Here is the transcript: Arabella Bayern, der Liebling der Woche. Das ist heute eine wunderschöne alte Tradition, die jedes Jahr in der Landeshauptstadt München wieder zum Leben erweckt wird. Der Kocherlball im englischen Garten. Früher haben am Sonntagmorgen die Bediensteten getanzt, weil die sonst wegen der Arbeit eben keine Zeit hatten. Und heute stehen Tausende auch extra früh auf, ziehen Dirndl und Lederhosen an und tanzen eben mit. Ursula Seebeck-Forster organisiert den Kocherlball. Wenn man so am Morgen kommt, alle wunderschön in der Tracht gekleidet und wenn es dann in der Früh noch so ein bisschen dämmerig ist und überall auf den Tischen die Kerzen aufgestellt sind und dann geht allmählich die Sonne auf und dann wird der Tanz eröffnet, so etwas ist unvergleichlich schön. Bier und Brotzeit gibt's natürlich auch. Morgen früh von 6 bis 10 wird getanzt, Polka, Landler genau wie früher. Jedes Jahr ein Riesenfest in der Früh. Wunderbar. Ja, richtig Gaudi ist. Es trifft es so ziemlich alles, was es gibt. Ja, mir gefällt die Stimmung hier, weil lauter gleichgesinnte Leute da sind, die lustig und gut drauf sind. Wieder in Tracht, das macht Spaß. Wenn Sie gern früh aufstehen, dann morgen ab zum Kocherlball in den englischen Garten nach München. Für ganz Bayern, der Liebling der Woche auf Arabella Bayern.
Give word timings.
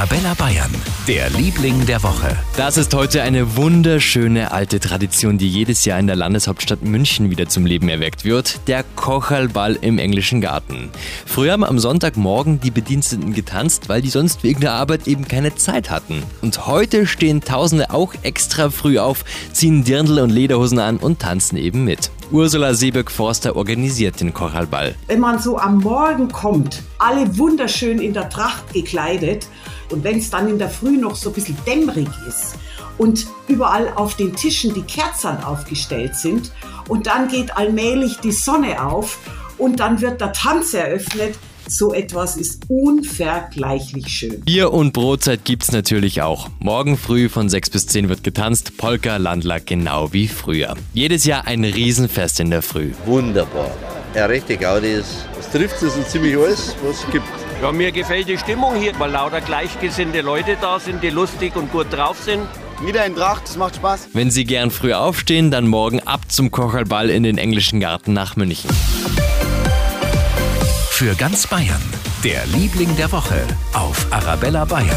Arabella 0.00 0.32
Bayern, 0.32 0.70
der 1.06 1.28
Liebling 1.28 1.84
der 1.84 2.02
Woche. 2.02 2.34
Das 2.56 2.78
ist 2.78 2.94
heute 2.94 3.20
eine 3.20 3.56
wunderschöne 3.56 4.50
alte 4.50 4.80
Tradition, 4.80 5.36
die 5.36 5.46
jedes 5.46 5.84
Jahr 5.84 5.98
in 5.98 6.06
der 6.06 6.16
Landeshauptstadt 6.16 6.82
München 6.82 7.28
wieder 7.28 7.50
zum 7.50 7.66
Leben 7.66 7.90
erweckt 7.90 8.24
wird. 8.24 8.66
Der 8.66 8.82
Kocherlball 8.96 9.76
im 9.78 9.98
englischen 9.98 10.40
Garten. 10.40 10.88
Früher 11.26 11.52
haben 11.52 11.64
am 11.64 11.78
Sonntagmorgen 11.78 12.60
die 12.62 12.70
Bediensteten 12.70 13.34
getanzt, 13.34 13.90
weil 13.90 14.00
die 14.00 14.08
sonst 14.08 14.42
wegen 14.42 14.62
der 14.62 14.72
Arbeit 14.72 15.06
eben 15.06 15.28
keine 15.28 15.54
Zeit 15.56 15.90
hatten. 15.90 16.22
Und 16.40 16.66
heute 16.66 17.06
stehen 17.06 17.42
Tausende 17.42 17.90
auch 17.90 18.14
extra 18.22 18.70
früh 18.70 18.98
auf, 18.98 19.26
ziehen 19.52 19.84
Dirndl 19.84 20.20
und 20.20 20.30
Lederhosen 20.30 20.78
an 20.78 20.96
und 20.96 21.18
tanzen 21.18 21.58
eben 21.58 21.84
mit. 21.84 22.10
Ursula 22.30 22.72
Seebeck-Forster 22.72 23.54
organisiert 23.54 24.20
den 24.20 24.32
Kocherlball. 24.32 24.94
Wenn 25.08 25.20
man 25.20 25.40
so 25.40 25.58
am 25.58 25.78
Morgen 25.78 26.28
kommt, 26.28 26.84
alle 26.98 27.36
wunderschön 27.36 27.98
in 27.98 28.14
der 28.14 28.30
Tracht 28.30 28.72
gekleidet 28.72 29.46
und 29.90 30.04
wenn 30.04 30.18
es 30.18 30.30
dann 30.30 30.48
in 30.48 30.58
der 30.58 30.70
Früh 30.70 30.96
noch 30.96 31.16
so 31.16 31.30
ein 31.30 31.34
bisschen 31.34 31.56
dämmerig 31.66 32.08
ist 32.28 32.56
und 32.98 33.26
überall 33.48 33.92
auf 33.96 34.14
den 34.14 34.34
Tischen 34.34 34.74
die 34.74 34.82
Kerzen 34.82 35.42
aufgestellt 35.42 36.16
sind 36.16 36.52
und 36.88 37.06
dann 37.06 37.28
geht 37.28 37.56
allmählich 37.56 38.18
die 38.18 38.32
Sonne 38.32 38.84
auf 38.84 39.18
und 39.58 39.80
dann 39.80 40.00
wird 40.00 40.20
der 40.20 40.32
Tanz 40.32 40.74
eröffnet, 40.74 41.36
so 41.68 41.94
etwas 41.94 42.36
ist 42.36 42.64
unvergleichlich 42.68 44.08
schön. 44.08 44.40
Bier 44.40 44.72
und 44.72 44.92
Brotzeit 44.92 45.44
gibt's 45.44 45.70
natürlich 45.70 46.20
auch. 46.20 46.48
Morgen 46.58 46.96
früh 46.96 47.28
von 47.28 47.48
6 47.48 47.70
bis 47.70 47.86
10 47.86 48.08
wird 48.08 48.24
getanzt, 48.24 48.76
Polka, 48.76 49.18
Landler 49.18 49.60
genau 49.60 50.12
wie 50.12 50.26
früher. 50.26 50.74
Jedes 50.94 51.24
Jahr 51.24 51.46
ein 51.46 51.64
Riesenfest 51.64 52.40
in 52.40 52.50
der 52.50 52.62
Früh. 52.62 52.90
Wunderbar. 53.06 53.70
Ja, 54.14 54.26
richtig 54.26 54.60
Gaudi 54.60 54.92
ist. 54.92 55.26
Es 55.38 55.50
trifft 55.50 55.80
es 55.82 55.94
so 55.94 56.02
ziemlich 56.02 56.36
alles, 56.36 56.74
was 56.82 57.04
es 57.04 57.10
gibt. 57.10 57.26
Ja, 57.62 57.70
mir 57.70 57.92
gefällt 57.92 58.28
die 58.28 58.38
Stimmung 58.38 58.74
hier, 58.74 58.92
weil 58.98 59.10
lauter 59.10 59.40
gleichgesinnte 59.40 60.22
Leute 60.22 60.56
da 60.60 60.80
sind, 60.80 61.02
die 61.02 61.10
lustig 61.10 61.54
und 61.56 61.70
gut 61.70 61.92
drauf 61.92 62.18
sind. 62.24 62.42
Wieder 62.82 63.04
in 63.04 63.14
Tracht, 63.14 63.42
das 63.44 63.56
macht 63.56 63.76
Spaß. 63.76 64.08
Wenn 64.14 64.30
Sie 64.30 64.44
gern 64.44 64.70
früh 64.70 64.94
aufstehen, 64.94 65.50
dann 65.50 65.66
morgen 65.66 66.00
ab 66.00 66.22
zum 66.28 66.50
Kocherlball 66.50 67.10
in 67.10 67.22
den 67.22 67.38
englischen 67.38 67.78
Garten 67.78 68.12
nach 68.14 68.36
München. 68.36 68.70
Für 70.90 71.14
ganz 71.14 71.46
Bayern, 71.46 71.82
der 72.24 72.46
Liebling 72.46 72.96
der 72.96 73.12
Woche 73.12 73.46
auf 73.74 74.06
Arabella 74.10 74.64
Bayern. 74.64 74.96